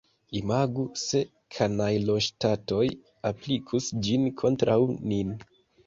Imagu 0.39 0.85
se 1.01 1.21
kanajloŝtatoj 1.57 2.83
aplikus 3.33 3.93
ĝin 4.09 4.29
kontraŭ 4.45 4.85
nin! 5.15 5.41